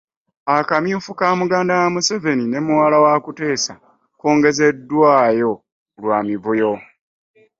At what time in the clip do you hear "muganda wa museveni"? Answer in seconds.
1.39-2.45